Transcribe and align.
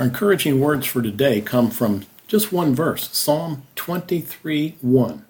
Our 0.00 0.06
encouraging 0.06 0.60
words 0.60 0.86
for 0.86 1.02
today 1.02 1.42
come 1.42 1.70
from 1.70 2.06
just 2.26 2.50
one 2.50 2.74
verse 2.74 3.14
Psalm 3.14 3.64
23 3.74 4.76
1. 4.80 5.24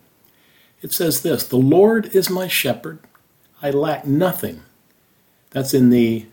It 0.80 0.92
says 0.92 1.22
this 1.22 1.44
The 1.44 1.56
Lord 1.56 2.14
is 2.14 2.30
my 2.30 2.46
shepherd, 2.46 3.00
I 3.60 3.70
lack 3.70 4.06
nothing. 4.06 4.62
That's 5.50 5.74
in 5.74 5.90
the 5.90 6.26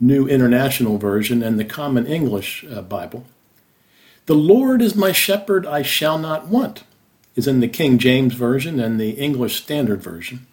New 0.00 0.26
International 0.26 0.98
Version 0.98 1.40
and 1.40 1.56
the 1.56 1.64
Common 1.64 2.04
English 2.04 2.64
uh, 2.68 2.82
Bible. 2.82 3.26
The 4.26 4.34
Lord 4.34 4.82
is 4.82 4.96
my 4.96 5.12
shepherd, 5.12 5.64
I 5.64 5.82
shall 5.82 6.18
not 6.18 6.48
want, 6.48 6.82
is 7.36 7.46
in 7.46 7.60
the 7.60 7.68
King 7.68 7.96
James 7.98 8.34
Version 8.34 8.80
and 8.80 8.98
the 8.98 9.10
English 9.10 9.62
Standard 9.62 10.02
Version. 10.02 10.48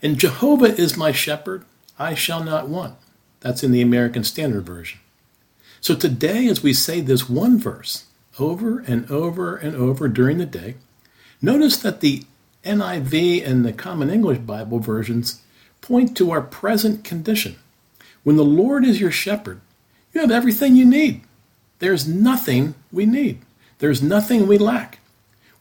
And 0.00 0.20
Jehovah 0.20 0.72
is 0.72 0.96
my 0.96 1.10
shepherd, 1.10 1.64
I 1.98 2.14
shall 2.14 2.44
not 2.44 2.68
want. 2.68 2.94
That's 3.40 3.64
in 3.64 3.72
the 3.72 3.82
American 3.82 4.22
Standard 4.22 4.64
Version. 4.64 5.00
So 5.80 5.94
today, 5.94 6.48
as 6.48 6.62
we 6.62 6.72
say 6.72 7.00
this 7.00 7.28
one 7.28 7.58
verse 7.58 8.04
over 8.38 8.80
and 8.80 9.10
over 9.10 9.56
and 9.56 9.76
over 9.76 10.08
during 10.08 10.38
the 10.38 10.46
day, 10.46 10.74
notice 11.40 11.76
that 11.78 12.00
the 12.00 12.24
NIV 12.64 13.46
and 13.46 13.64
the 13.64 13.72
Common 13.72 14.10
English 14.10 14.38
Bible 14.38 14.78
versions 14.80 15.42
point 15.80 16.16
to 16.16 16.30
our 16.30 16.42
present 16.42 17.04
condition. 17.04 17.56
When 18.24 18.36
the 18.36 18.44
Lord 18.44 18.84
is 18.84 19.00
your 19.00 19.10
shepherd, 19.10 19.60
you 20.12 20.20
have 20.20 20.30
everything 20.30 20.76
you 20.76 20.84
need. 20.84 21.22
There's 21.78 22.08
nothing 22.08 22.74
we 22.90 23.06
need. 23.06 23.40
There's 23.78 24.02
nothing 24.02 24.46
we 24.46 24.58
lack. 24.58 24.98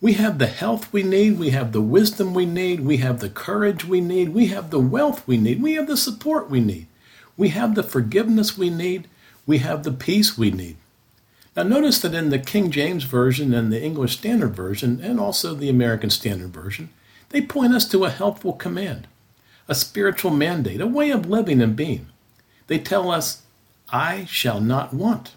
We 0.02 0.14
have 0.14 0.38
the 0.38 0.48
health 0.48 0.92
we 0.92 1.04
need. 1.04 1.38
We 1.40 1.52
have 1.52 1.72
the 1.72 1.82
wisdom 1.82 2.34
we 2.34 2.46
need. 2.46 2.82
We 2.82 2.98
have 2.98 3.20
the 3.20 3.30
courage 3.30 3.86
we 3.86 4.02
need. 4.02 4.30
We 4.30 4.48
have 4.48 4.70
the 4.70 4.80
wealth 4.80 5.28
we 5.28 5.38
need. 5.38 5.62
We 5.62 5.74
have 5.74 5.88
the 5.88 5.98
support 5.98 6.50
we 6.50 6.60
need. 6.60 6.88
We 7.36 7.50
have 7.50 7.76
the 7.76 7.84
forgiveness 7.84 8.58
we 8.58 8.70
need 8.70 9.08
we 9.48 9.58
have 9.60 9.82
the 9.82 9.92
peace 9.92 10.38
we 10.38 10.52
need. 10.52 10.78
Now, 11.56 11.64
notice 11.64 12.00
that 12.02 12.14
in 12.14 12.30
the 12.30 12.38
King 12.38 12.70
James 12.70 13.04
Version 13.06 13.52
and 13.52 13.74
the 13.74 13.82
English 13.82 14.18
Standard 14.18 14.56
Version, 14.56 15.00
and 15.02 15.20
also 15.20 15.56
the 15.56 15.70
American 15.70 16.12
Standard 16.12 16.50
Version, 16.50 16.90
they 17.30 17.42
point 17.42 17.74
us 17.74 17.88
to 17.90 18.06
a 18.06 18.12
helpful 18.12 18.54
command, 18.54 19.08
a 19.68 19.74
spiritual 19.74 20.30
mandate, 20.30 20.82
a 20.82 20.86
way 20.86 21.10
of 21.10 21.28
living 21.28 21.60
and 21.62 21.76
being. 21.76 22.10
They 22.68 22.78
tell 22.78 23.10
us, 23.10 23.42
I 23.90 24.26
shall 24.26 24.62
not 24.62 24.94
want. 24.94 25.32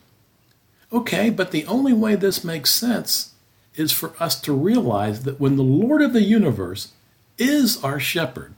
Okay, 0.92 1.30
but 1.30 1.52
the 1.52 1.64
only 1.66 1.92
way 1.92 2.16
this 2.16 2.44
makes 2.44 2.70
sense 2.70 3.32
is 3.76 3.92
for 3.92 4.12
us 4.20 4.38
to 4.42 4.52
realize 4.52 5.22
that 5.22 5.40
when 5.40 5.56
the 5.56 5.62
Lord 5.62 6.02
of 6.02 6.12
the 6.12 6.22
universe 6.22 6.92
is 7.38 7.82
our 7.82 8.00
shepherd, 8.00 8.52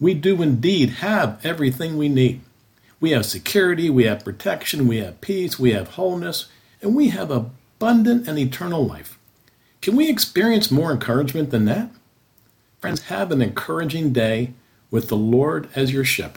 we 0.00 0.14
do 0.14 0.40
indeed 0.40 0.90
have 0.90 1.44
everything 1.44 1.98
we 1.98 2.08
need. 2.08 2.40
We 3.00 3.10
have 3.10 3.26
security, 3.26 3.88
we 3.90 4.04
have 4.04 4.24
protection, 4.24 4.88
we 4.88 4.98
have 4.98 5.20
peace, 5.20 5.58
we 5.58 5.72
have 5.72 5.88
wholeness, 5.90 6.46
and 6.82 6.94
we 6.94 7.08
have 7.08 7.30
abundant 7.30 8.26
and 8.26 8.38
eternal 8.38 8.84
life. 8.84 9.18
Can 9.80 9.94
we 9.94 10.08
experience 10.08 10.70
more 10.70 10.90
encouragement 10.90 11.50
than 11.50 11.64
that? 11.66 11.90
Friends, 12.80 13.02
have 13.02 13.30
an 13.30 13.42
encouraging 13.42 14.12
day 14.12 14.52
with 14.90 15.08
the 15.08 15.16
Lord 15.16 15.68
as 15.74 15.92
your 15.92 16.04
shepherd. 16.04 16.36